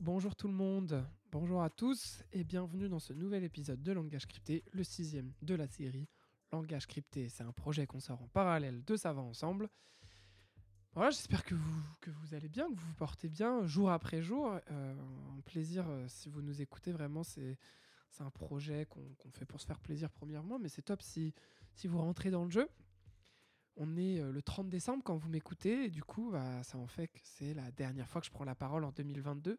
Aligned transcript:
Bonjour 0.00 0.34
tout 0.34 0.48
le 0.48 0.54
monde, 0.54 1.06
bonjour 1.30 1.62
à 1.62 1.70
tous 1.70 2.24
et 2.32 2.42
bienvenue 2.42 2.88
dans 2.88 2.98
ce 2.98 3.12
nouvel 3.12 3.44
épisode 3.44 3.82
de 3.82 3.92
Langage 3.92 4.26
Crypté, 4.26 4.64
le 4.72 4.82
sixième 4.82 5.32
de 5.42 5.54
la 5.54 5.68
série. 5.68 6.08
Langage 6.50 6.88
Crypté, 6.88 7.28
c'est 7.28 7.44
un 7.44 7.52
projet 7.52 7.86
qu'on 7.86 8.00
sort 8.00 8.20
en 8.20 8.26
parallèle 8.26 8.82
de 8.84 8.96
Savant 8.96 9.28
Ensemble. 9.28 9.68
Voilà, 10.94 11.10
j'espère 11.10 11.44
que 11.44 11.54
vous, 11.54 12.34
allez 12.34 12.48
bien, 12.48 12.68
que 12.68 12.74
vous 12.74 12.86
vous 12.86 12.94
portez 12.94 13.28
bien 13.28 13.64
jour 13.66 13.90
après 13.90 14.22
jour. 14.22 14.58
Euh, 14.72 14.94
un 15.38 15.40
plaisir 15.42 15.88
euh, 15.88 16.06
si 16.08 16.28
vous 16.28 16.42
nous 16.42 16.60
écoutez, 16.60 16.90
vraiment, 16.90 17.22
c'est 17.22 17.58
c'est 18.10 18.24
un 18.24 18.30
projet 18.30 18.86
qu'on 18.86 19.14
qu'on 19.18 19.30
fait 19.30 19.46
pour 19.46 19.60
se 19.60 19.66
faire 19.66 19.78
plaisir 19.78 20.10
premièrement, 20.10 20.58
mais 20.58 20.68
c'est 20.68 20.82
top 20.82 21.00
si, 21.00 21.32
si 21.74 21.86
vous 21.86 21.98
rentrez 21.98 22.30
dans 22.30 22.44
le 22.44 22.50
jeu. 22.50 22.68
On 23.76 23.96
est 23.96 24.20
euh, 24.20 24.30
le 24.30 24.42
30 24.42 24.68
décembre 24.68 25.02
quand 25.04 25.16
vous 25.16 25.28
m'écoutez, 25.28 25.86
et 25.86 25.90
du 25.90 26.02
coup, 26.02 26.30
bah, 26.30 26.62
ça 26.62 26.78
en 26.78 26.86
fait 26.86 27.08
que 27.08 27.20
c'est 27.22 27.54
la 27.54 27.70
dernière 27.72 28.08
fois 28.08 28.20
que 28.20 28.26
je 28.26 28.32
prends 28.32 28.44
la 28.44 28.54
parole 28.54 28.84
en 28.84 28.92
2022. 28.92 29.58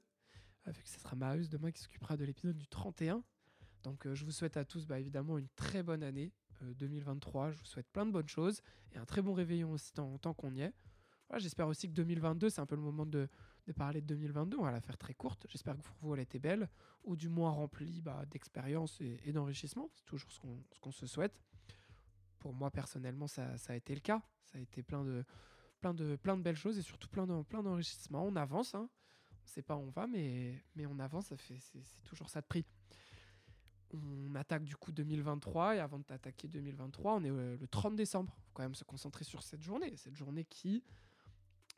Avec 0.66 0.88
ce 0.88 1.00
sera 1.00 1.16
Marius 1.16 1.50
demain 1.50 1.72
qui 1.72 1.82
s'occupera 1.82 2.16
de 2.16 2.24
l'épisode 2.24 2.58
du 2.58 2.68
31. 2.68 3.24
Donc 3.84 4.06
euh, 4.08 4.16
je 4.16 4.24
vous 4.24 4.32
souhaite 4.32 4.56
à 4.56 4.64
tous 4.64 4.86
bah, 4.86 5.00
évidemment 5.00 5.38
une 5.38 5.50
très 5.56 5.84
bonne 5.84 6.04
année 6.04 6.32
euh, 6.62 6.74
2023. 6.76 7.52
Je 7.52 7.58
vous 7.58 7.66
souhaite 7.66 7.90
plein 7.92 8.06
de 8.06 8.12
bonnes 8.12 8.30
choses 8.30 8.62
et 8.94 8.98
un 8.98 9.06
très 9.06 9.22
bon 9.22 9.34
réveillon 9.34 9.72
aussi 9.72 9.92
tant, 9.92 10.18
tant 10.20 10.34
qu'on 10.34 10.54
y 10.56 10.62
est. 10.62 10.74
J'espère 11.38 11.68
aussi 11.68 11.88
que 11.88 11.94
2022, 11.94 12.50
c'est 12.50 12.62
un 12.62 12.66
peu 12.66 12.76
le 12.76 12.82
moment 12.82 13.06
de, 13.06 13.28
parler 13.76 14.02
de 14.02 14.08
2022. 14.08 14.58
On 14.58 14.64
va 14.64 14.72
la 14.72 14.82
faire 14.82 14.98
très 14.98 15.14
courte. 15.14 15.46
J'espère 15.50 15.76
que 15.76 15.82
pour 15.82 15.96
vous, 16.02 16.14
elle 16.14 16.22
était 16.22 16.40
belle, 16.40 16.70
ou 17.04 17.16
du 17.16 17.30
moins 17.30 17.52
remplie 17.52 18.02
bah, 18.02 18.24
d'expérience 18.30 19.00
et, 19.02 19.32
d'enrichissement. 19.32 19.90
C'est 19.96 20.06
toujours 20.06 20.32
ce 20.32 20.40
qu'on 20.80 20.92
se 20.92 21.08
souhaite. 21.08 21.40
Pour 22.44 22.54
moi, 22.54 22.70
personnellement, 22.70 23.26
ça, 23.26 23.58
ça 23.58 23.72
a 23.72 23.76
été 23.78 23.94
le 23.96 24.02
cas. 24.02 24.22
Ça 24.44 24.58
a 24.58 24.62
été 24.62 24.84
plein 24.84 25.02
de, 25.06 25.24
plein 25.80 25.94
de, 25.94 26.18
plein 26.18 26.36
de 26.36 26.42
belles 26.42 26.58
choses 26.58 26.78
et 26.78 26.82
surtout 26.82 27.08
plein 27.08 27.26
de- 27.26 27.42
plein 27.44 27.64
d'enrichissements. 27.64 28.26
On 28.26 28.36
avance. 28.36 28.76
Hein. 28.76 28.90
On 28.90 29.44
ne 29.46 29.50
sait 29.50 29.62
pas 29.62 29.78
où 29.78 29.80
on 29.80 29.90
va, 29.92 30.08
mais, 30.08 30.62
mais 30.76 30.86
on 30.86 31.00
avance. 31.00 31.34
C'est 31.38 32.04
toujours 32.04 32.28
ça 32.30 32.42
de 32.42 32.46
prix. 32.46 32.66
On 33.94 34.36
attaque 34.36 34.66
du 34.66 34.76
coup 34.76 34.92
2023 34.92 35.78
et 35.78 35.80
avant 35.80 36.00
de 36.00 36.04
t'attaquer 36.04 36.50
2023, 36.50 37.14
on 37.14 37.24
est 37.24 37.30
euh, 37.32 37.56
le 37.58 37.68
30 37.70 37.96
décembre. 37.96 38.36
faut 38.42 38.52
quand 38.54 38.64
même 38.64 38.76
se 38.76 38.84
concentrer 38.84 39.24
sur 39.24 39.42
cette 39.42 39.62
journée. 39.62 39.96
Cette 39.96 40.16
journée 40.18 40.44
qui 40.44 40.84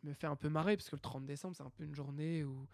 me 0.02 0.13
fait 0.13 0.25
un 0.25 0.36
peu 0.36 0.49
marrer 0.49 0.77
parce 0.77 0.89
que 0.89 0.95
le 0.95 1.02
30 1.02 1.27
décembre, 1.27 1.55
c'est 1.55 1.63
un 1.63 1.69
peu 1.69 1.83
une 1.83 1.93
journée 1.93 2.43
où 2.43 2.67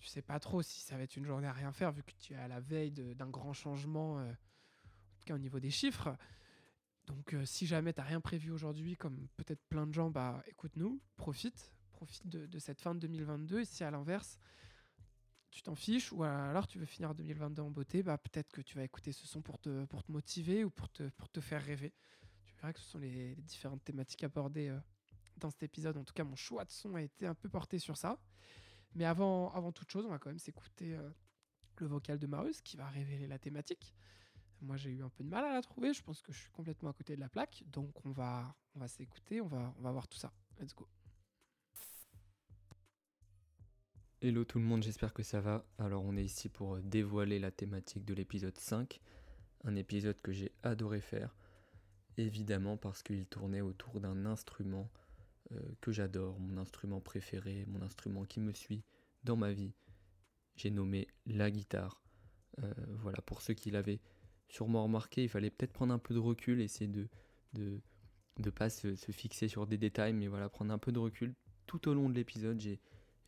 tu 0.00 0.06
sais 0.08 0.20
pas 0.20 0.38
trop 0.38 0.60
si 0.60 0.82
ça 0.82 0.98
va 0.98 1.04
être 1.04 1.16
une 1.16 1.24
journée 1.24 1.46
à 1.46 1.52
rien 1.52 1.72
faire 1.72 1.92
vu 1.92 2.02
que 2.02 2.12
tu 2.18 2.34
es 2.34 2.36
à 2.36 2.48
la 2.48 2.60
veille 2.60 2.90
d'un 2.90 3.30
grand 3.30 3.54
changement, 3.54 4.18
euh, 4.18 4.30
en 4.32 5.18
tout 5.18 5.24
cas 5.24 5.34
au 5.34 5.38
niveau 5.38 5.60
des 5.60 5.70
chiffres. 5.70 6.14
Donc 7.06 7.34
euh, 7.34 7.44
si 7.44 7.66
jamais 7.66 7.92
t'as 7.92 8.04
rien 8.04 8.20
prévu 8.20 8.50
aujourd'hui, 8.50 8.96
comme 8.96 9.28
peut-être 9.36 9.62
plein 9.68 9.86
de 9.86 9.92
gens, 9.92 10.10
bah 10.10 10.42
écoute-nous, 10.46 11.00
profite, 11.16 11.72
profite 11.92 12.26
de, 12.28 12.58
cette 12.58 12.80
fin 12.80 12.94
de 12.94 13.00
2022. 13.00 13.60
Et 13.60 13.64
si 13.64 13.82
à 13.84 13.90
l'inverse, 13.90 14.38
tu 15.50 15.62
t'en 15.62 15.74
fiches 15.74 16.12
ou 16.12 16.22
alors 16.22 16.66
tu 16.66 16.78
veux 16.78 16.86
finir 16.86 17.14
2022 17.14 17.62
en 17.62 17.70
beauté, 17.70 18.02
bah 18.02 18.18
peut-être 18.18 18.52
que 18.52 18.62
tu 18.62 18.76
vas 18.76 18.84
écouter 18.84 19.12
ce 19.12 19.26
son 19.26 19.42
pour 19.42 19.58
te, 19.58 19.84
pour 19.86 20.04
te 20.04 20.12
motiver 20.12 20.64
ou 20.64 20.70
pour 20.70 20.88
te, 20.90 21.08
pour 21.10 21.28
te 21.28 21.40
faire 21.40 21.62
rêver. 21.62 21.92
Tu 22.46 22.54
verras 22.54 22.72
que 22.72 22.80
ce 22.80 22.86
sont 22.86 22.98
les, 22.98 23.34
différentes 23.36 23.84
thématiques 23.84 24.24
abordées 24.24 24.68
euh, 24.68 24.78
dans 25.38 25.50
cet 25.50 25.64
épisode. 25.64 25.96
En 25.96 26.04
tout 26.04 26.14
cas, 26.14 26.24
mon 26.24 26.36
choix 26.36 26.64
de 26.64 26.70
son 26.70 26.94
a 26.94 27.02
été 27.02 27.26
un 27.26 27.34
peu 27.34 27.48
porté 27.48 27.78
sur 27.78 27.96
ça. 27.96 28.18
Mais 28.94 29.04
avant, 29.04 29.50
avant 29.52 29.72
toute 29.72 29.90
chose, 29.90 30.04
on 30.06 30.10
va 30.10 30.18
quand 30.18 30.30
même 30.30 30.38
s'écouter 30.38 30.94
euh, 30.94 31.10
le 31.78 31.86
vocal 31.86 32.18
de 32.18 32.26
Marius 32.26 32.60
qui 32.60 32.76
va 32.76 32.88
révéler 32.88 33.26
la 33.26 33.38
thématique. 33.38 33.94
Moi, 34.62 34.76
j'ai 34.76 34.90
eu 34.90 35.02
un 35.02 35.08
peu 35.08 35.24
de 35.24 35.28
mal 35.28 35.44
à 35.44 35.52
la 35.52 35.60
trouver. 35.60 35.92
Je 35.92 36.02
pense 36.02 36.22
que 36.22 36.32
je 36.32 36.38
suis 36.38 36.50
complètement 36.50 36.90
à 36.90 36.92
côté 36.92 37.16
de 37.16 37.20
la 37.20 37.28
plaque. 37.28 37.64
Donc, 37.66 38.06
on 38.06 38.10
va, 38.10 38.54
on 38.76 38.80
va 38.80 38.86
s'écouter. 38.86 39.40
On 39.40 39.48
va, 39.48 39.74
on 39.78 39.82
va 39.82 39.90
voir 39.90 40.06
tout 40.06 40.18
ça. 40.18 40.32
Let's 40.60 40.74
go. 40.74 40.88
Hello 44.20 44.44
tout 44.44 44.60
le 44.60 44.64
monde, 44.64 44.84
j'espère 44.84 45.12
que 45.12 45.24
ça 45.24 45.40
va. 45.40 45.66
Alors 45.78 46.04
on 46.04 46.16
est 46.16 46.22
ici 46.24 46.48
pour 46.48 46.76
euh, 46.76 46.80
dévoiler 46.80 47.40
la 47.40 47.50
thématique 47.50 48.04
de 48.04 48.14
l'épisode 48.14 48.56
5, 48.56 49.00
un 49.64 49.74
épisode 49.74 50.22
que 50.22 50.30
j'ai 50.30 50.52
adoré 50.62 51.00
faire, 51.00 51.34
évidemment 52.16 52.76
parce 52.76 53.02
qu'il 53.02 53.26
tournait 53.26 53.62
autour 53.62 53.98
d'un 53.98 54.24
instrument 54.24 54.88
euh, 55.50 55.58
que 55.80 55.90
j'adore, 55.90 56.38
mon 56.38 56.56
instrument 56.56 57.00
préféré, 57.00 57.64
mon 57.66 57.82
instrument 57.82 58.24
qui 58.24 58.38
me 58.38 58.52
suit 58.52 58.84
dans 59.24 59.34
ma 59.34 59.52
vie. 59.52 59.74
J'ai 60.54 60.70
nommé 60.70 61.08
la 61.26 61.50
guitare. 61.50 62.00
Euh, 62.62 62.72
voilà, 63.00 63.20
pour 63.22 63.42
ceux 63.42 63.54
qui 63.54 63.72
l'avaient 63.72 63.98
sûrement 64.52 64.84
remarqué, 64.84 65.24
il 65.24 65.28
fallait 65.28 65.50
peut-être 65.50 65.72
prendre 65.72 65.92
un 65.92 65.98
peu 65.98 66.14
de 66.14 66.18
recul, 66.20 66.60
essayer 66.60 66.88
de 66.88 67.08
de, 67.54 67.80
de 68.38 68.50
pas 68.50 68.70
se, 68.70 68.94
fixer 68.94 69.48
sur 69.48 69.66
des 69.66 69.78
détails, 69.78 70.12
mais 70.12 70.28
voilà, 70.28 70.48
prendre 70.48 70.72
un 70.72 70.78
peu 70.78 70.92
de 70.92 70.98
recul. 70.98 71.34
Tout 71.66 71.88
au 71.88 71.94
long 71.94 72.08
de 72.08 72.14
l'épisode, 72.14 72.60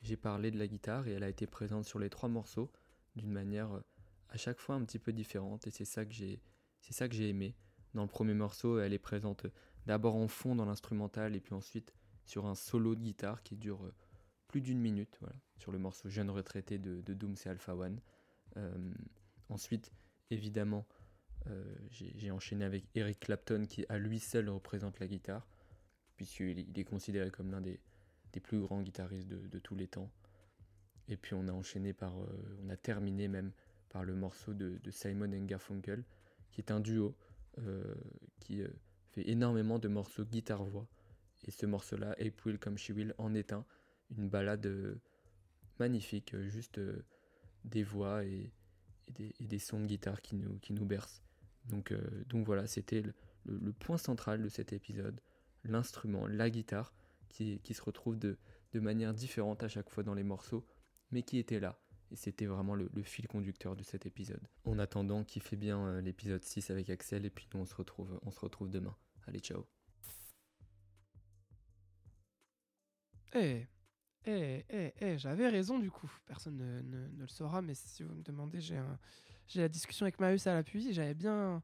j'ai 0.02 0.16
parlé 0.16 0.50
de 0.50 0.58
la 0.58 0.66
guitare 0.66 1.08
et 1.08 1.12
elle 1.12 1.22
a 1.22 1.28
été 1.28 1.46
présente 1.46 1.84
sur 1.84 1.98
les 1.98 2.10
trois 2.10 2.28
morceaux 2.28 2.70
d'une 3.16 3.32
manière 3.32 3.72
euh, 3.72 3.80
à 4.28 4.36
chaque 4.36 4.58
fois 4.58 4.74
un 4.74 4.84
petit 4.84 4.98
peu 4.98 5.12
différente 5.12 5.66
et 5.66 5.70
c'est 5.70 5.84
ça 5.84 6.04
que 6.04 6.12
j'ai 6.12 7.28
aimé. 7.28 7.54
Dans 7.94 8.02
le 8.02 8.08
premier 8.08 8.34
morceau, 8.34 8.80
elle 8.80 8.92
est 8.92 8.98
présente 8.98 9.46
d'abord 9.86 10.16
en 10.16 10.26
fond 10.26 10.56
dans 10.56 10.64
l'instrumental 10.64 11.36
et 11.36 11.40
puis 11.40 11.54
ensuite 11.54 11.94
sur 12.24 12.46
un 12.46 12.54
solo 12.54 12.96
de 12.96 13.00
guitare 13.00 13.42
qui 13.42 13.56
dure 13.56 13.84
euh, 13.84 13.94
plus 14.48 14.60
d'une 14.60 14.80
minute, 14.80 15.16
voilà, 15.20 15.36
sur 15.56 15.72
le 15.72 15.78
morceau 15.78 16.08
Jeune 16.08 16.30
retraité 16.30 16.78
de, 16.78 17.00
de 17.00 17.14
Dooms 17.14 17.36
et 17.44 17.48
Alpha 17.48 17.74
One. 17.74 18.00
Euh, 18.56 18.94
ensuite, 19.48 19.92
évidemment, 20.30 20.86
euh, 21.50 21.62
j'ai 21.90 22.30
enchaîné 22.30 22.64
avec 22.64 22.84
Eric 22.94 23.20
Clapton 23.20 23.66
qui 23.68 23.84
à 23.88 23.98
lui 23.98 24.18
seul 24.18 24.48
représente 24.48 24.98
la 25.00 25.06
guitare, 25.06 25.46
puisqu'il 26.16 26.60
il 26.60 26.78
est 26.78 26.84
considéré 26.84 27.30
comme 27.30 27.50
l'un 27.50 27.60
des, 27.60 27.80
plus 28.42 28.60
grands 28.60 28.82
guitaristes 28.82 29.28
de, 29.28 29.58
tous 29.58 29.76
les 29.76 29.86
temps. 29.86 30.10
Et 31.08 31.16
puis 31.16 31.34
on 31.34 31.46
a 31.48 31.52
enchaîné 31.52 31.92
par, 31.92 32.18
euh, 32.18 32.58
on 32.64 32.68
a 32.70 32.76
terminé 32.76 33.28
même 33.28 33.52
par 33.90 34.04
le 34.04 34.14
morceau 34.14 34.54
de, 34.54 34.78
de 34.82 34.90
Simon 34.90 35.28
Garfunkel, 35.44 36.02
qui 36.50 36.60
est 36.60 36.70
un 36.70 36.80
duo 36.80 37.14
euh, 37.58 37.94
qui 38.40 38.62
fait 39.12 39.28
énormément 39.28 39.78
de 39.78 39.88
morceaux 39.88 40.24
guitare-voix. 40.24 40.88
Et 41.46 41.50
ce 41.50 41.66
morceau-là, 41.66 42.16
Ape 42.18 42.44
Will 42.44 42.58
Come 42.58 42.78
She 42.78 42.90
Will, 42.90 43.14
en 43.18 43.34
est 43.34 43.52
un, 43.52 43.64
une 44.16 44.28
balade 44.28 44.98
magnifique, 45.78 46.34
juste 46.48 46.80
des 47.64 47.82
voix 47.82 48.24
et, 48.24 48.50
des, 49.10 49.58
sons 49.58 49.80
de 49.80 49.86
guitare 49.86 50.22
qui 50.22 50.34
nous 50.34 50.86
bercent. 50.86 51.23
Donc, 51.66 51.92
euh, 51.92 52.24
donc 52.26 52.46
voilà, 52.46 52.66
c'était 52.66 53.02
le, 53.44 53.72
point 53.72 53.98
central 53.98 54.42
de 54.42 54.48
cet 54.48 54.72
épisode, 54.72 55.20
l'instrument, 55.64 56.26
la 56.26 56.50
guitare, 56.50 56.94
qui, 57.28 57.60
qui 57.60 57.74
se 57.74 57.82
retrouve 57.82 58.18
de, 58.18 58.38
de 58.72 58.80
manière 58.80 59.14
différente 59.14 59.62
à 59.62 59.68
chaque 59.68 59.90
fois 59.90 60.02
dans 60.02 60.14
les 60.14 60.22
morceaux, 60.22 60.66
mais 61.10 61.22
qui 61.22 61.38
était 61.38 61.60
là. 61.60 61.78
Et 62.10 62.16
c'était 62.16 62.46
vraiment 62.46 62.74
le, 62.74 62.88
fil 63.02 63.26
conducteur 63.26 63.76
de 63.76 63.82
cet 63.82 64.06
épisode. 64.06 64.46
En 64.64 64.78
attendant, 64.78 65.24
kiffez 65.24 65.56
bien 65.56 65.86
euh, 65.86 66.00
l'épisode 66.00 66.44
6 66.44 66.70
avec 66.70 66.90
Axel, 66.90 67.24
et 67.24 67.30
puis 67.30 67.48
nous 67.54 67.60
on 67.60 67.66
se 67.66 67.74
retrouve, 67.74 68.18
on 68.22 68.30
se 68.30 68.40
retrouve 68.40 68.70
demain. 68.70 68.96
Allez, 69.26 69.40
ciao 69.40 69.66
Eh, 73.34 73.66
eh, 74.26 74.64
eh, 74.68 74.92
eh, 75.00 75.18
j'avais 75.18 75.48
raison 75.48 75.78
du 75.78 75.90
coup. 75.90 76.10
Personne 76.26 76.56
ne, 76.56 76.82
ne- 76.82 77.08
ne 77.08 77.22
le 77.22 77.28
saura, 77.28 77.62
mais 77.62 77.74
si 77.74 78.04
vous 78.04 78.14
me 78.14 78.22
demandez, 78.22 78.60
j'ai 78.60 78.76
un- 78.76 78.98
j'ai 79.46 79.60
la 79.60 79.68
discussion 79.68 80.04
avec 80.04 80.18
Marius 80.20 80.46
à 80.46 80.54
l'appui. 80.54 80.92
J'avais 80.92 81.14
bien, 81.14 81.62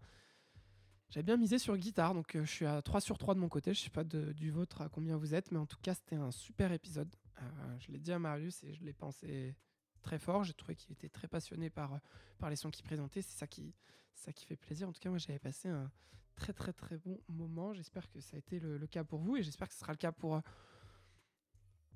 j'avais 1.10 1.24
bien 1.24 1.36
misé 1.36 1.58
sur 1.58 1.76
guitare, 1.76 2.14
donc 2.14 2.36
euh, 2.36 2.44
je 2.44 2.50
suis 2.50 2.66
à 2.66 2.82
3 2.82 3.00
sur 3.00 3.18
3 3.18 3.34
de 3.34 3.40
mon 3.40 3.48
côté. 3.48 3.74
Je 3.74 3.80
sais 3.80 3.90
pas 3.90 4.04
du 4.04 4.50
vôtre 4.50 4.82
à 4.82 4.88
combien 4.88 5.16
vous 5.16 5.34
êtes, 5.34 5.50
mais 5.50 5.58
en 5.58 5.66
tout 5.66 5.78
cas, 5.82 5.94
c'était 5.94 6.16
un 6.16 6.30
super 6.30 6.72
épisode. 6.72 7.14
Euh, 7.40 7.76
je 7.80 7.90
l'ai 7.92 7.98
dit 7.98 8.12
à 8.12 8.18
Marius 8.18 8.62
et 8.64 8.74
je 8.74 8.84
l'ai 8.84 8.92
pensé 8.92 9.54
très 10.02 10.18
fort. 10.18 10.44
J'ai 10.44 10.54
trouvé 10.54 10.76
qu'il 10.76 10.92
était 10.92 11.08
très 11.08 11.28
passionné 11.28 11.70
par, 11.70 11.98
par 12.38 12.50
les 12.50 12.56
sons 12.56 12.70
qu'il 12.70 12.84
présentait. 12.84 13.22
C'est 13.22 13.38
ça 13.38 13.46
qui, 13.46 13.74
ça 14.14 14.32
qui 14.32 14.44
fait 14.44 14.56
plaisir. 14.56 14.88
En 14.88 14.92
tout 14.92 15.00
cas, 15.00 15.08
moi, 15.08 15.18
j'avais 15.18 15.38
passé 15.38 15.68
un 15.68 15.90
très, 16.36 16.52
très, 16.52 16.72
très 16.72 16.98
bon 16.98 17.18
moment. 17.28 17.72
J'espère 17.72 18.08
que 18.10 18.20
ça 18.20 18.36
a 18.36 18.38
été 18.38 18.60
le, 18.60 18.78
le 18.78 18.86
cas 18.86 19.04
pour 19.04 19.20
vous 19.20 19.36
et 19.36 19.42
j'espère 19.42 19.68
que 19.68 19.74
ce 19.74 19.80
sera 19.80 19.92
le 19.92 19.98
cas 19.98 20.12
pour. 20.12 20.40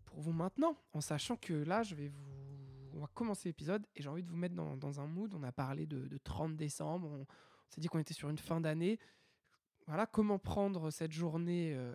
pour 0.06 0.20
vous 0.20 0.32
maintenant, 0.32 0.76
en 0.92 1.00
sachant 1.00 1.36
que 1.36 1.52
là, 1.52 1.82
je 1.82 1.94
vais 1.94 2.08
vous. 2.08 2.53
On 2.94 3.00
va 3.00 3.08
commencer 3.08 3.48
l'épisode 3.48 3.86
et 3.96 4.02
j'ai 4.02 4.08
envie 4.08 4.22
de 4.22 4.28
vous 4.28 4.36
mettre 4.36 4.54
dans, 4.54 5.00
un 5.00 5.06
mood. 5.06 5.34
On 5.34 5.42
a 5.42 5.52
parlé 5.52 5.86
de, 5.86 6.06
de 6.06 6.18
30 6.18 6.56
décembre, 6.56 7.10
on, 7.10 7.26
s'est 7.68 7.80
dit 7.80 7.88
qu'on 7.88 7.98
était 7.98 8.14
sur 8.14 8.28
une 8.28 8.38
fin 8.38 8.60
d'année. 8.60 8.98
Voilà, 9.86 10.06
comment 10.06 10.38
prendre 10.38 10.90
cette 10.90 11.12
journée 11.12 11.74
euh, 11.74 11.94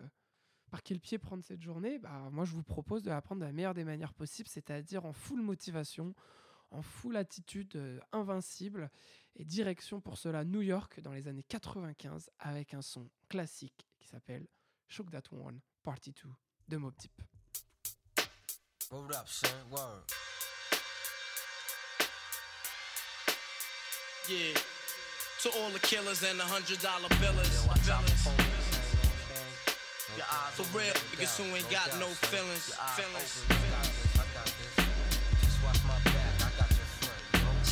Par 0.69 0.83
quel 0.83 0.99
pied 0.99 1.17
prendre 1.17 1.43
cette 1.43 1.61
journée? 1.61 1.99
Bah, 1.99 2.29
Moi, 2.31 2.45
je 2.45 2.53
vous 2.53 2.63
propose 2.63 3.03
de 3.03 3.09
la 3.09 3.21
prendre 3.21 3.41
de 3.41 3.45
la 3.45 3.53
meilleure 3.53 3.73
des 3.73 3.85
manières 3.85 4.13
possibles, 4.13 4.49
c'est-à-dire 4.49 5.05
en 5.05 5.13
full 5.13 5.41
motivation, 5.41 6.13
en 6.71 6.81
full 6.81 7.15
attitude 7.15 7.75
euh, 7.75 7.99
invincible 8.11 8.91
et 9.35 9.45
direction 9.45 10.01
pour 10.01 10.17
cela 10.17 10.43
New 10.43 10.61
York 10.61 10.99
dans 11.01 11.13
les 11.13 11.27
années 11.27 11.43
95 11.43 12.29
avec 12.39 12.73
un 12.73 12.81
son 12.81 13.09
classique 13.29 13.87
qui 13.99 14.07
s'appelle 14.07 14.47
Shook 14.87 15.09
That 15.09 15.23
One 15.31 15.61
Party 15.83 16.11
2 16.11 16.29
de 16.67 16.77
Mob 16.77 16.95
Deep. 16.97 17.21
Word. 19.71 20.28
Yeah. 24.29 24.53
To 25.41 25.49
all 25.57 25.71
the 25.71 25.79
killers 25.79 26.21
and 26.21 26.39
the 26.39 26.43
hundred 26.43 26.79
dollar 26.83 27.09
billers. 27.17 27.49
Yo, 27.49 27.67
watch 27.67 27.89
out 27.89 28.05
for 28.21 28.29
police, 28.29 28.69
man, 28.69 28.85
you 28.85 29.01
know 29.01 29.09
what 29.09 30.29
I'm 30.29 30.53
saying? 30.53 30.53
For 30.53 30.77
real, 30.77 30.93
niggas 31.17 31.33
who 31.33 31.55
ain't 31.55 31.65
got 31.71 31.89
no 31.99 32.05
feelings. 32.29 32.69
Feelings. 32.93 33.41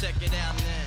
Check 0.01 0.15
it 0.19 0.33
out 0.33 0.57
now. 0.57 0.86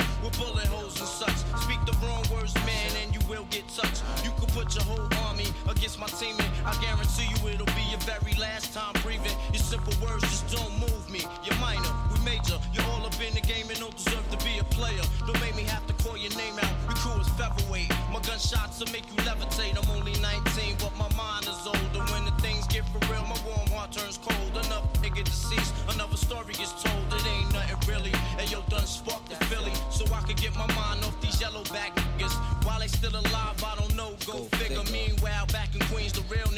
with 0.23 0.37
bullet 0.37 0.67
holes 0.67 0.99
and 0.99 1.09
such. 1.09 1.37
Speak 1.63 1.81
the 1.85 1.95
wrong 2.05 2.23
words, 2.33 2.53
man, 2.65 2.91
and 3.01 3.13
you 3.13 3.21
will 3.29 3.45
get 3.49 3.67
touched. 3.69 4.03
You 4.23 4.31
could 4.39 4.49
put 4.49 4.73
your 4.75 4.83
whole 4.83 5.07
army 5.27 5.47
against 5.69 5.99
my 5.99 6.07
team, 6.07 6.35
and 6.39 6.51
I 6.65 6.73
guarantee 6.81 7.27
you 7.29 7.37
it'll 7.49 7.65
be 7.77 7.85
your 7.89 7.99
very 8.05 8.33
last 8.39 8.73
time 8.73 8.93
breathing. 9.01 9.35
Your 9.53 9.63
simple 9.63 9.93
words 10.01 10.23
just 10.23 10.49
don't 10.55 10.73
move 10.79 11.09
me. 11.09 11.21
You're 11.43 11.57
minor, 11.59 11.91
we 12.13 12.19
major. 12.23 12.57
You're 12.73 12.85
all 12.93 13.05
up 13.05 13.17
in 13.21 13.33
the 13.33 13.41
game 13.41 13.69
and 13.69 13.79
don't 13.79 13.95
deserve 13.95 14.25
to 14.31 14.37
be 14.45 14.59
a 14.59 14.63
player. 14.65 15.03
Don't 15.25 15.39
make 15.41 15.55
me 15.55 15.63
have 15.63 15.85
to 15.87 15.93
call 16.03 16.17
your 16.17 16.33
name 16.37 16.57
out. 16.59 16.73
Your 16.87 16.97
crew 16.97 17.19
is 17.21 17.29
featherweight. 17.39 17.89
My 18.13 18.21
gunshots 18.21 18.79
will 18.79 18.91
make 18.91 19.07
you 19.09 19.17
levitate. 19.23 19.75
I'm 19.77 19.89
only 19.97 20.13
19, 20.19 20.77
but 20.79 20.93
my 20.97 21.09
mind 21.15 21.45
is 21.47 21.61
older. 21.65 22.01
When 22.13 22.25
the 22.25 22.35
things 22.41 22.67
get 22.67 22.85
for 22.89 22.99
real, 23.11 23.23
my 23.23 23.39
warm 23.45 23.67
heart 23.71 23.91
turns 23.91 24.17
cold. 24.17 24.51
Enough 24.65 24.85
nigga 25.01 25.23
deceased, 25.23 25.73
another 25.89 26.17
story 26.17 26.53
gets 26.53 26.73
told. 26.83 27.05
It 27.13 27.25
ain't 27.27 27.51
nothing 27.53 27.79
really. 27.87 28.13
And 28.37 28.49
yo, 28.51 28.61
done 28.69 28.85
sparked 28.85 29.29
the 29.29 29.35
Philly, 29.45 29.73
so 29.89 30.00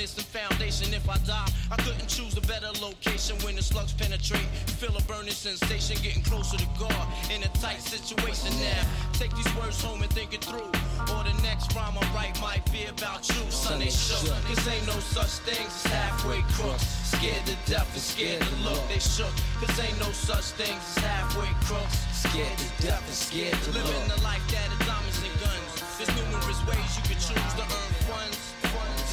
Queens, 0.04 0.16
the 0.16 0.24
foundation. 0.24 0.94
If 0.94 1.08
I 1.08 1.18
die, 1.20 1.48
I 1.72 1.76
couldn't 1.78 2.08
choose 2.08 2.36
a 2.36 2.42
better 2.42 2.68
location 2.82 3.38
when 3.44 3.56
the 3.56 3.64
slugs 3.64 3.94
penetrate. 3.94 4.48
Feel 4.80 4.96
a 4.98 5.02
burning 5.04 5.32
sensation, 5.32 5.96
getting 6.04 6.24
closer 6.24 6.58
to 6.58 6.68
God 6.78 7.08
in 7.32 7.42
a 7.44 7.52
tight 7.64 7.80
situation 7.80 8.52
now. 8.60 8.84
Take 9.14 9.34
these 9.36 9.48
words 9.56 9.82
home 9.82 10.02
and 10.02 10.12
think 10.12 10.34
it 10.34 10.44
through. 10.44 10.68
Or 11.08 11.24
the 11.24 11.36
next 11.42 11.74
rhyme 11.76 11.96
I 11.96 12.04
write 12.16 12.36
might 12.42 12.66
be 12.72 12.86
about 12.86 13.28
you. 13.30 13.40
Son, 13.50 13.80
they 13.80 13.90
shook. 13.90 14.28
Cause 14.44 14.68
ain't 14.68 14.88
no 14.88 15.00
such 15.00 15.40
things 15.48 15.72
as 15.72 15.92
halfway 15.92 16.42
crooks. 16.60 16.84
Scared 17.16 17.46
to 17.46 17.56
death 17.72 17.88
and 17.94 18.04
scared 18.04 18.42
to 18.42 18.56
look. 18.68 18.84
They 18.90 19.00
shook. 19.00 19.32
Cause 19.64 19.80
ain't 19.80 20.00
no 20.00 20.12
such 20.12 20.52
things 20.60 20.84
as 20.98 21.04
halfway 21.04 21.52
crooks. 21.64 21.96
Scared 22.12 22.58
to 22.60 22.68
death 22.84 23.04
and 23.08 23.16
scared 23.16 23.56
to 23.64 23.72
look. 23.72 23.88
Living 23.88 24.10
the 24.12 24.22
life 24.22 24.44
that 24.52 24.68
is 24.68 24.84
diamonds 24.84 25.20
and 25.24 25.36
guns. 25.40 25.72
There's 25.96 26.12
numerous 26.20 26.60
ways 26.68 26.92
you 27.00 27.04
can 27.08 27.20
choose 27.24 27.54
to 27.56 27.64
earn 27.64 27.94
funds. 28.12 28.63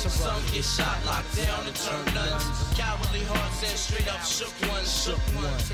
Some 0.09 0.41
get 0.51 0.65
shot, 0.65 0.97
locked 1.05 1.37
down, 1.37 1.67
and 1.67 1.77
turn 1.77 2.15
nuns. 2.15 2.45
Cowardly 2.75 3.21
hearts 3.21 3.63
and 3.69 3.79
straight 3.79 4.09
up 4.11 4.23
shook 4.25 4.51
ones, 4.71 5.05
shook 5.05 5.21
ones. 5.37 5.73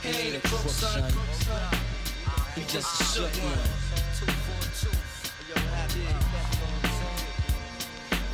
He 0.00 0.28
ain't 0.28 0.36
a 0.36 0.48
crook, 0.48 0.60
son. 0.68 1.12
He 2.54 2.62
just 2.68 3.00
a 3.00 3.04
shook 3.04 3.42
one. 3.42 3.75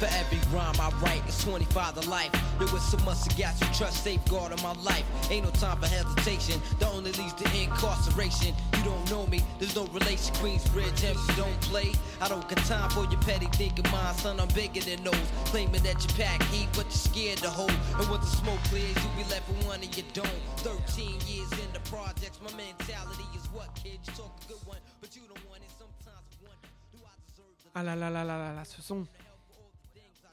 For 0.03 0.09
every 0.19 0.43
rhyme 0.51 0.75
I 0.81 0.91
write, 0.99 1.23
it's 1.29 1.45
25 1.45 2.01
to 2.01 2.11
life. 2.11 2.33
There 2.59 2.67
was 2.75 2.83
so 2.83 2.99
much 3.07 3.23
I 3.23 3.39
got 3.39 3.55
you 3.61 3.69
trust, 3.73 4.03
safeguard 4.03 4.51
of 4.51 4.61
my 4.61 4.73
life. 4.83 5.07
Ain't 5.31 5.45
no 5.45 5.53
time 5.53 5.79
for 5.79 5.87
hesitation, 5.87 6.61
that 6.81 6.89
only 6.89 7.13
leads 7.13 7.35
to 7.35 7.47
incarceration. 7.55 8.53
You 8.79 8.83
don't 8.83 9.09
know 9.13 9.29
me, 9.29 9.45
there's 9.61 9.77
no 9.77 9.87
relation. 9.95 10.35
Queensbridge, 10.43 11.05
MC 11.05 11.37
don't 11.37 11.61
play. 11.71 11.93
I 12.21 12.27
don't 12.27 12.43
got 12.49 12.59
time 12.67 12.91
for 12.91 13.05
your 13.05 13.21
petty 13.23 13.47
thinking, 13.55 13.89
mind, 13.93 14.17
son. 14.17 14.41
I'm 14.41 14.49
bigger 14.49 14.81
than 14.81 15.05
those. 15.05 15.29
Claiming 15.55 15.85
that 15.85 16.03
you 16.03 16.11
pack 16.19 16.43
heat, 16.51 16.67
but 16.73 16.87
you're 16.87 17.07
scared 17.07 17.39
to 17.39 17.51
hold. 17.51 17.71
And 17.71 18.11
once 18.11 18.29
the 18.29 18.37
smoke 18.43 18.59
clears, 18.75 18.97
you 18.99 19.11
be 19.15 19.23
left 19.31 19.47
with 19.47 19.65
one 19.67 19.83
and 19.83 19.97
you 19.97 20.03
don't. 20.15 20.43
13 20.67 21.15
years 21.31 21.53
in 21.63 21.71
the 21.73 21.83
projects, 21.87 22.41
my 22.43 22.51
mentality 22.59 23.23
is 23.39 23.47
what, 23.55 23.71
kid? 23.77 24.03
You 24.03 24.13
talk 24.19 24.35
a 24.35 24.49
good 24.51 24.67
one, 24.67 24.83
but 25.01 25.15
you 25.15 25.23
don't 25.31 25.47
want 25.47 25.63
it. 25.63 25.71
Sometimes 25.79 26.27
wonder, 26.43 26.75
do 26.91 26.99
I 27.07 27.15
deserve 27.23 27.55
the 27.55 27.71
Ah 27.79 27.85
là 27.85 27.95
là 27.95 28.11
là 28.11 28.25
là 28.25 28.37
là 28.37 28.53
là, 28.53 28.65
ce 28.65 28.83
son. 28.83 29.07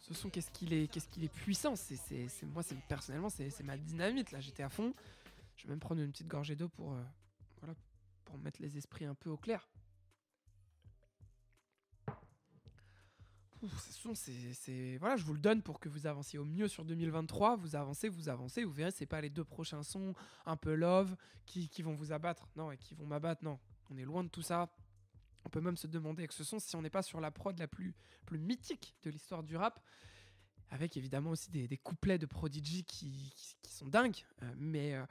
Ce 0.09 0.15
son, 0.15 0.29
qu'est-ce 0.31 0.49
qu'il 0.49 0.73
est, 0.73 0.87
qu'est-ce 0.87 1.07
qu'il 1.07 1.23
est 1.23 1.31
puissant. 1.31 1.75
C'est, 1.75 1.95
c'est, 1.95 2.43
moi, 2.47 2.63
personnellement, 2.87 3.29
c'est, 3.29 3.61
ma 3.61 3.77
dynamite. 3.77 4.31
Là, 4.31 4.39
j'étais 4.39 4.63
à 4.63 4.69
fond. 4.69 4.93
Je 5.55 5.67
vais 5.67 5.69
même 5.69 5.79
prendre 5.79 6.01
une 6.01 6.11
petite 6.11 6.27
gorgée 6.27 6.55
d'eau 6.55 6.67
pour, 6.67 6.93
euh, 6.93 7.03
mettre 8.43 8.59
les 8.61 8.75
esprits 8.77 9.05
un 9.05 9.13
peu 9.13 9.29
au 9.29 9.37
clair. 9.37 9.67
Ce 13.61 13.91
son, 13.91 14.13
voilà, 14.99 15.17
je 15.17 15.25
vous 15.25 15.33
le 15.33 15.39
donne 15.39 15.61
pour 15.61 15.79
que 15.79 15.89
vous 15.89 16.07
avanciez 16.07 16.39
au 16.39 16.45
mieux 16.45 16.69
sur 16.69 16.85
2023. 16.85 17.57
Vous 17.57 17.75
avancez, 17.75 18.07
vous 18.07 18.29
avancez. 18.29 18.63
Vous 18.63 18.71
verrez, 18.71 18.91
c'est 18.91 19.05
pas 19.05 19.19
les 19.21 19.29
deux 19.29 19.43
prochains 19.43 19.83
sons 19.83 20.15
un 20.45 20.55
peu 20.55 20.73
love 20.73 21.15
qui, 21.45 21.67
qui 21.69 21.81
vont 21.81 21.93
vous 21.93 22.13
abattre. 22.13 22.47
Non, 22.55 22.71
et 22.71 22.77
qui 22.77 22.95
vont 22.95 23.05
m'abattre. 23.05 23.43
Non, 23.43 23.59
on 23.89 23.97
est 23.97 24.05
loin 24.05 24.23
de 24.23 24.29
tout 24.29 24.41
ça. 24.41 24.69
On 25.45 25.49
peut 25.49 25.61
même 25.61 25.77
se 25.77 25.87
demander 25.87 26.21
avec 26.21 26.33
ce 26.33 26.43
son 26.43 26.59
si 26.59 26.75
on 26.75 26.81
n'est 26.81 26.89
pas 26.89 27.01
sur 27.01 27.19
la 27.21 27.31
prod 27.31 27.57
la 27.57 27.67
plus, 27.67 27.95
mythique 28.31 28.95
de 29.03 29.09
l'histoire 29.09 29.43
du 29.43 29.55
rap, 29.55 29.79
avec 30.69 30.97
évidemment 30.97 31.31
aussi 31.31 31.49
des, 31.49 31.77
couplets 31.77 32.17
de 32.17 32.25
Prodigy 32.25 32.83
qui, 32.83 33.33
sont 33.67 33.87
dingues. 33.87 34.25
Euh, 34.43 34.53
mais 34.57 34.95
euh, 34.95 35.05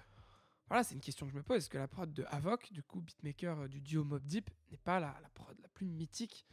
voilà, 0.69 0.85
c'est 0.85 0.95
une 0.95 1.01
question 1.01 1.27
que 1.27 1.33
je 1.33 1.39
me 1.39 1.43
pose. 1.43 1.59
Est-ce 1.59 1.71
que 1.71 1.79
la 1.79 1.89
prod 1.89 2.13
de 2.13 2.25
Havok, 2.29 2.73
du 2.73 2.83
coup 2.83 3.01
beatmaker 3.01 3.61
euh, 3.61 3.69
du 3.69 3.81
duo 3.81 4.05
Mob 4.05 4.25
Deep, 4.25 4.51
n'est 4.71 4.77
pas 4.77 5.01
la, 5.01 5.17
la 5.23 5.29
prod 5.31 5.59
la 5.61 5.69
plus 5.69 5.87
mythique? 5.87 6.47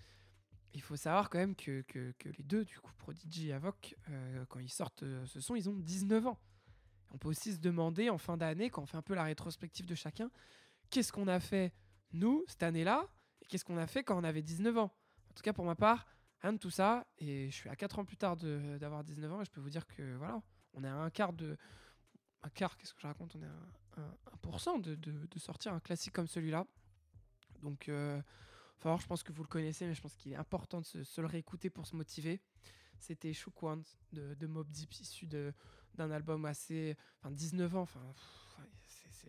Il 0.76 0.82
faut 0.82 0.98
savoir 0.98 1.30
quand 1.30 1.38
même 1.38 1.56
que, 1.56 1.86
les 2.26 2.44
deux, 2.44 2.66
du 2.66 2.78
coup 2.80 2.92
Prodigy 2.98 3.50
et 3.50 3.54
euh, 4.10 4.46
quand 4.50 4.60
ils 4.60 4.70
sortent 4.70 5.06
ce 5.26 5.40
son, 5.40 5.56
ils 5.56 5.70
ont 5.70 5.74
19 5.74 6.28
ans. 6.28 6.38
On 7.12 7.18
peut 7.18 7.30
aussi 7.30 7.54
se 7.54 7.60
demander 7.60 8.10
en 8.10 8.18
fin 8.18 8.36
d'année, 8.36 8.70
quand 8.70 8.82
on 8.82 8.86
fait 8.86 8.98
un 8.98 9.02
peu 9.02 9.16
la 9.16 9.24
rétrospective 9.24 9.86
de 9.86 9.96
chacun, 9.96 10.30
qu'est-ce 10.90 11.14
qu'on 11.14 11.30
a 11.30 11.40
fait 11.40 11.74
nous 12.12 12.44
cette 12.50 12.64
année-là? 12.64 13.08
Qu'est-ce 13.48 13.66
qu'on 13.66 13.78
a 13.78 13.88
fait 13.88 14.04
quand 14.04 14.18
on 14.20 14.24
avait 14.24 14.42
19 14.42 14.78
ans? 14.78 14.92
En 15.30 15.34
tout 15.34 15.44
cas, 15.44 15.54
pour 15.54 15.66
ma 15.66 15.76
part, 15.76 16.06
rien 16.42 16.54
de 16.54 16.58
tout 16.58 16.70
ça. 16.70 17.08
Et 17.18 17.50
je 17.50 17.56
suis 17.56 17.70
à 17.70 17.76
4 17.76 18.00
ans 18.00 18.06
plus 18.06 18.18
tard 18.18 18.38
d'avoir 18.38 19.04
19 19.04 19.32
ans 19.32 19.42
et 19.42 19.46
je 19.46 19.52
peux 19.52 19.62
vous 19.62 19.70
dire 19.70 19.86
que 19.88 20.16
voilà, 20.16 20.42
on 20.74 20.84
est 20.84 20.88
à 20.88 20.96
un 20.96 21.10
quart 21.10 21.34
de. 21.34 21.58
Un 22.44 22.50
quart, 22.50 22.78
qu'est-ce 22.78 22.94
que 22.94 23.02
je 23.02 23.08
raconte? 23.08 23.36
On 23.36 23.42
est 23.42 23.48
à 23.48 24.02
un, 24.02 24.08
un 24.34 24.38
pour 24.42 24.60
cent 24.60 24.78
de, 24.78 24.96
de- 24.96 25.40
sortir 25.40 25.74
un 25.74 25.80
classique 25.80 26.14
comme 26.14 26.28
celui-là. 26.28 26.68
Donc, 27.64 27.90
euh, 27.90 28.22
voir, 28.82 29.00
je 29.00 29.08
pense 29.08 29.24
que 29.24 29.32
vous 29.32 29.42
le 29.42 29.48
connaissez, 29.48 29.88
mais 29.88 29.96
je 29.96 30.02
pense 30.02 30.16
qu'il 30.16 30.34
est 30.34 30.38
important 30.38 30.80
de 30.82 30.86
se, 30.86 31.22
le 31.22 31.28
réécouter 31.28 31.70
pour 31.70 31.88
se 31.88 31.96
motiver. 31.96 32.42
C'était 33.00 33.34
Shook 33.34 33.56
de, 34.12 34.36
de 34.36 34.48
Mob 34.48 34.70
Deep, 34.70 34.94
issu 34.94 35.26
d'un 35.26 36.12
album 36.12 36.46
assez. 36.46 36.96
Enfin, 37.20 37.32
19 37.32 37.76
ans, 37.76 37.82
enfin. 37.82 38.14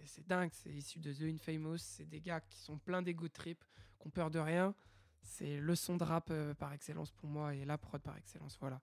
C'est- 0.05 0.27
dingue, 0.27 0.51
c'est 0.53 0.71
issu 0.73 0.99
de 0.99 1.13
The 1.13 1.23
Infamous. 1.23 1.79
C'est 1.79 2.07
des 2.07 2.21
gars 2.21 2.41
qui 2.41 2.59
sont 2.59 2.79
pleins 2.79 3.03
d'ego 3.03 3.29
trip, 3.29 3.65
qui 4.01 4.07
ont 4.07 4.11
peur 4.11 4.31
de 4.31 4.39
rien. 4.39 4.75
C'est 5.23 5.59
le 5.59 5.75
son 5.75 5.97
de 5.97 6.05
rap 6.05 6.29
euh, 6.31 6.55
par 6.55 6.73
excellence 6.73 7.11
pour 7.11 7.29
moi 7.29 7.55
et 7.55 7.65
la 7.65 7.79
prod 7.79 8.01
par 8.01 8.17
excellence. 8.17 8.57
Voilà. 8.61 8.81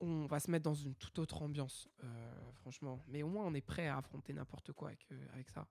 On 0.00 0.26
va 0.26 0.40
se 0.40 0.50
mettre 0.50 0.64
dans 0.64 0.74
une 0.74 0.94
toute 0.94 1.18
autre 1.18 1.42
ambiance, 1.42 1.88
euh, 2.04 2.52
franchement. 2.54 3.02
Mais 3.08 3.22
au 3.22 3.28
moins, 3.28 3.44
on 3.46 3.54
est 3.54 3.60
prêt 3.60 3.88
à 3.88 3.96
affronter 3.98 4.32
n'importe 4.32 4.72
quoi 4.72 4.88
avec, 4.88 5.06
euh, 5.12 5.26
avec 5.32 5.48
ça. 5.50 5.66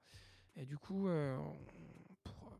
Et 0.56 0.66
du 0.66 0.78
coup, 0.78 1.08
pour, 2.24 2.58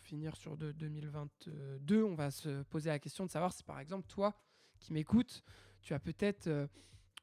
finir 0.00 0.36
sur 0.36 0.56
de- 0.56 0.72
2022, 0.72 2.02
on 2.02 2.14
va 2.14 2.30
se 2.30 2.62
poser 2.64 2.90
la 2.90 2.98
question 2.98 3.24
de 3.24 3.30
savoir 3.30 3.52
si, 3.52 3.62
par 3.62 3.78
exemple, 3.78 4.06
toi 4.08 4.34
qui 4.80 4.92
m'écoutes, 4.92 5.42
tu 5.80 5.94
as 5.94 6.00
peut-être 6.00 6.68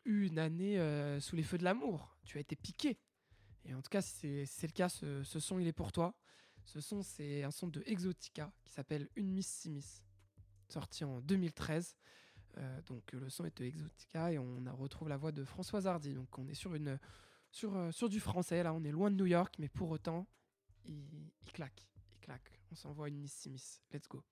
eu 0.05 0.25
une 0.27 0.39
année 0.39 0.77
sous 1.19 1.35
les 1.35 1.43
feux 1.43 1.57
de 1.57 1.63
l'amour. 1.65 2.15
Tu 2.23 2.37
as 2.37 2.41
été 2.41 2.55
piqué. 2.55 2.97
Et 3.65 3.73
en 3.73 3.81
tout 3.81 3.89
cas, 3.89 4.01
si 4.01 4.45
c'est 4.45 4.67
le 4.67 4.73
cas, 4.73 4.89
ce, 4.89 5.23
son, 5.23 5.59
il 5.59 5.67
est 5.67 5.73
pour 5.73 5.91
toi. 5.91 6.15
Ce 6.65 6.81
son, 6.81 7.01
c'est 7.01 7.43
un 7.43 7.51
son 7.51 7.67
de 7.67 7.83
Exotica 7.85 8.51
qui 8.63 8.73
s'appelle 8.73 9.09
Une 9.15 9.31
Miss 9.31 9.47
Simis, 9.47 10.03
sorti 10.67 11.03
en 11.03 11.21
2013. 11.21 11.95
Euh, 12.57 12.81
donc 12.83 13.11
le 13.11 13.29
son 13.29 13.45
est 13.45 13.57
de 13.57 13.65
Exotica 13.65 14.31
et 14.31 14.39
on 14.39 14.63
retrouve 14.75 15.09
la 15.09 15.17
voix 15.17 15.31
de 15.31 15.43
Françoise 15.43 15.87
Hardy. 15.87 16.13
Donc 16.13 16.37
on 16.37 16.47
est 16.47 16.53
sur, 16.53 16.75
une, 16.75 16.99
sur, 17.51 17.75
euh, 17.75 17.91
sur 17.91 18.09
du 18.09 18.19
français, 18.19 18.63
là 18.63 18.73
on 18.73 18.83
est 18.83 18.91
loin 18.91 19.11
de 19.11 19.15
New 19.15 19.25
York, 19.25 19.55
mais 19.59 19.69
pour 19.69 19.89
autant, 19.89 20.27
il 20.85 21.31
claque, 21.53 21.87
il 22.13 22.19
claque. 22.19 22.59
On 22.71 22.75
s'envoie 22.75 23.09
une 23.09 23.17
Miss 23.17 23.33
Simis. 23.33 23.81
Let's 23.91 24.07
go. 24.07 24.23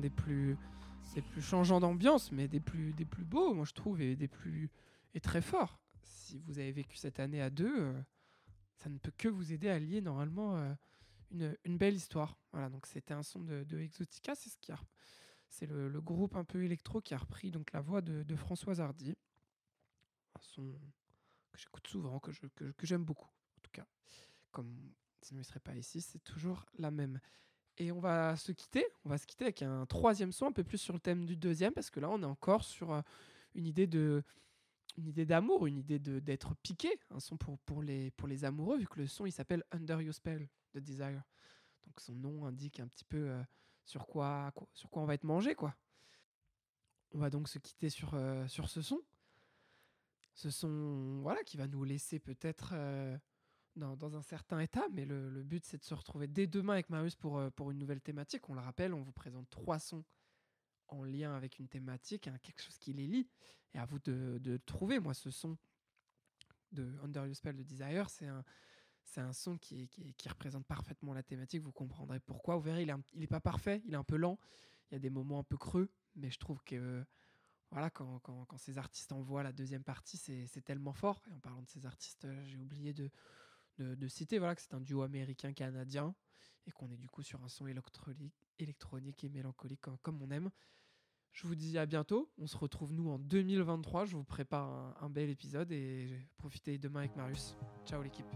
Des 0.00 0.10
plus, 0.10 0.56
des 1.14 1.22
plus 1.22 1.42
changeants 1.42 1.80
d'ambiance, 1.80 2.32
mais 2.32 2.48
des 2.48 2.60
plus, 2.60 2.92
des 2.92 3.04
plus 3.04 3.24
beaux, 3.24 3.54
moi 3.54 3.64
je 3.64 3.72
trouve, 3.72 4.00
et 4.00 4.16
des 4.16 4.28
plus 4.28 4.70
et 5.14 5.20
très 5.20 5.42
forts. 5.42 5.80
Si 6.02 6.38
vous 6.38 6.58
avez 6.58 6.72
vécu 6.72 6.96
cette 6.96 7.20
année 7.20 7.40
à 7.42 7.50
deux, 7.50 7.74
euh, 7.80 8.02
ça 8.76 8.88
ne 8.88 8.98
peut 8.98 9.12
que 9.16 9.28
vous 9.28 9.52
aider 9.52 9.68
à 9.68 9.78
lier 9.78 10.00
normalement 10.00 10.56
euh, 10.56 10.72
une, 11.30 11.56
une 11.64 11.76
belle 11.78 11.94
histoire. 11.94 12.38
Voilà, 12.52 12.68
donc 12.70 12.86
c'était 12.86 13.14
un 13.14 13.22
son 13.22 13.40
de, 13.40 13.78
Exotica, 13.78 14.34
c'est 14.34 14.50
ce 14.50 14.58
qui 14.58 14.72
a, 14.72 14.78
c'est 15.48 15.66
le, 15.66 16.00
groupe 16.00 16.36
un 16.36 16.44
peu 16.44 16.62
électro 16.64 17.00
qui 17.00 17.14
a 17.14 17.18
repris 17.18 17.50
donc 17.50 17.72
la 17.72 17.80
voix 17.80 18.00
de, 18.02 18.22
de 18.22 18.36
Françoise 18.36 18.80
Hardy. 18.80 19.16
Un 20.36 20.40
son 20.42 20.72
que 21.52 21.58
j'écoute 21.58 21.86
souvent, 21.88 22.20
que 22.20 22.30
je- 22.30 22.46
que- 22.54 22.72
j'aime 22.86 23.04
beaucoup, 23.04 23.28
en 23.56 23.60
tout 23.62 23.70
cas. 23.72 23.86
Comme 24.52 24.92
sinon 25.20 25.40
il 25.40 25.44
serait 25.44 25.60
pas 25.60 25.74
ici, 25.74 26.00
c'est 26.00 26.20
toujours 26.20 26.64
la 26.78 26.90
même. 26.90 27.20
Et 27.80 27.92
on 27.92 27.98
va 27.98 28.36
se 28.36 28.52
quitter. 28.52 28.86
On 29.06 29.08
va 29.08 29.16
se 29.16 29.26
quitter 29.26 29.44
avec 29.46 29.62
un 29.62 29.86
troisième 29.86 30.32
son, 30.32 30.46
un 30.46 30.52
peu 30.52 30.62
plus 30.62 30.76
sur 30.76 30.92
le 30.92 31.00
thème 31.00 31.24
du 31.24 31.34
deuxième, 31.34 31.72
parce 31.72 31.88
que 31.88 31.98
là, 31.98 32.10
on 32.10 32.20
est 32.22 32.26
encore 32.26 32.62
sur 32.62 32.92
euh, 32.92 33.00
une 33.54 33.66
idée 33.66 33.86
de, 33.86 34.22
une 34.98 35.06
idée 35.08 35.24
d'amour, 35.24 35.66
une 35.66 35.78
idée 35.78 35.98
d'être 35.98 36.54
piqué, 36.56 37.00
un 37.10 37.20
son 37.20 37.38
pour 37.38 37.58
pour 37.60 37.82
les 37.82 38.10
pour 38.12 38.28
les 38.28 38.44
amoureux, 38.44 38.76
vu 38.76 38.86
que 38.86 39.00
le 39.00 39.06
son 39.06 39.24
il 39.24 39.32
s'appelle 39.32 39.64
Under 39.70 40.02
Your 40.02 40.12
Spell 40.12 40.46
de 40.74 40.80
Desire. 40.80 41.22
Donc 41.86 41.98
son 42.00 42.14
nom 42.14 42.44
indique 42.44 42.80
un 42.80 42.86
petit 42.86 43.04
peu 43.06 43.30
euh, 43.30 43.42
sur 43.86 44.06
quoi, 44.06 44.52
quoi- 44.54 44.68
sur 44.74 44.90
quoi 44.90 45.02
on 45.02 45.06
va 45.06 45.14
être 45.14 45.24
mangé, 45.24 45.54
quoi. 45.54 45.74
On 47.14 47.18
va 47.18 47.30
donc 47.30 47.48
se 47.48 47.58
quitter 47.58 47.88
sur 47.88 48.10
euh, 48.12 48.46
sur 48.46 48.68
ce 48.68 48.82
son. 48.82 49.00
Ce 50.34 50.50
son, 50.50 51.20
voilà, 51.22 51.42
qui 51.44 51.56
va 51.56 51.66
nous 51.66 51.82
laisser 51.82 52.18
peut-être 52.18 52.72
dans, 53.76 54.16
un 54.16 54.22
certain 54.22 54.60
état, 54.60 54.86
mais 54.92 55.04
le, 55.04 55.42
but 55.42 55.64
c'est 55.64 55.78
de 55.78 55.84
se 55.84 55.94
retrouver 55.94 56.26
dès 56.26 56.46
demain 56.46 56.74
avec 56.74 56.90
Marius 56.90 57.16
pour, 57.16 57.38
euh, 57.38 57.50
pour 57.50 57.70
une 57.70 57.78
nouvelle 57.78 58.00
thématique. 58.00 58.48
On 58.48 58.54
le 58.54 58.60
rappelle, 58.60 58.94
on 58.94 59.02
vous 59.02 59.12
présente 59.12 59.48
trois 59.50 59.78
sons 59.78 60.04
en 60.88 61.04
lien 61.04 61.34
avec 61.34 61.58
une 61.58 61.68
thématique, 61.68 62.26
hein, 62.28 62.36
quelque 62.42 62.62
chose 62.62 62.78
qui 62.78 62.92
les 62.92 63.06
lie, 63.06 63.28
et 63.74 63.78
à 63.78 63.84
vous 63.84 63.98
de, 64.00 64.38
de 64.40 64.56
trouver. 64.58 64.98
Moi, 64.98 65.14
ce 65.14 65.30
son 65.30 65.56
de 66.72 66.92
Under 67.02 67.26
Your 67.26 67.36
Spell 67.36 67.56
de 67.56 67.62
Desire, 67.62 68.10
c'est 68.10 68.26
un, 68.26 68.44
c'est 69.04 69.20
un 69.20 69.32
son 69.32 69.56
qui, 69.58 69.88
qui, 69.88 70.28
représente 70.28 70.66
parfaitement 70.66 71.14
la 71.14 71.22
thématique. 71.22 71.62
Vous 71.62 71.72
comprendrez 71.72 72.20
pourquoi. 72.20 72.56
Vous 72.56 72.62
verrez, 72.62 72.82
il 72.82 73.22
est, 73.22 73.26
pas 73.26 73.40
parfait, 73.40 73.82
il 73.84 73.94
est 73.94 73.96
un 73.96 74.04
peu 74.04 74.16
lent. 74.16 74.38
Il 74.90 74.94
y 74.94 74.96
a 74.96 75.00
des 75.00 75.10
moments 75.10 75.40
un 75.40 75.44
peu 75.44 75.56
creux, 75.56 75.90
mais 76.16 76.30
je 76.30 76.38
trouve 76.38 76.62
que 76.64 77.04
voilà, 77.70 77.90
quand, 77.90 78.18
quand, 78.20 78.44
quand 78.46 78.58
ces 78.58 78.78
artistes 78.78 79.12
envoient 79.12 79.44
la 79.44 79.52
deuxième 79.52 79.84
partie, 79.84 80.16
c'est 80.16 80.46
c'est 80.46 80.62
tellement 80.62 80.92
fort. 80.92 81.22
Et 81.28 81.32
en 81.32 81.38
parlant 81.38 81.62
de 81.62 81.68
ces 81.68 81.86
artistes, 81.86 82.24
euh, 82.24 82.44
j'ai 82.44 82.56
oublié 82.56 82.92
de, 82.92 83.10
de, 83.82 84.08
citer 84.08 84.38
voilà, 84.38 84.54
que 84.54 84.62
c'est 84.62 84.74
un 84.74 84.80
duo 84.80 85.02
américain-canadien 85.02 86.14
et 86.66 86.70
qu'on 86.70 86.90
est 86.90 86.96
du 86.96 87.08
coup 87.08 87.22
sur 87.22 87.42
un 87.42 87.48
son 87.48 87.66
électronique, 87.66 89.24
et 89.24 89.28
mélancolique 89.28 89.80
comme, 89.80 89.98
comme 89.98 90.22
on 90.22 90.30
aime. 90.30 90.50
Je 91.32 91.46
vous 91.46 91.54
dis 91.54 91.78
à 91.78 91.86
bientôt. 91.86 92.30
On 92.38 92.46
se 92.46 92.56
retrouve 92.56 92.92
nous 92.92 93.08
en 93.08 93.18
2023. 93.18 94.04
Je 94.04 94.16
vous 94.16 94.24
prépare 94.24 94.68
un, 94.68 94.96
un 95.00 95.10
bel 95.10 95.30
épisode 95.30 95.70
et 95.72 96.08
profitez 96.36 96.78
demain 96.78 97.00
avec 97.00 97.16
Marius. 97.16 97.56
Ciao 97.86 98.02
l'équipe. 98.02 98.26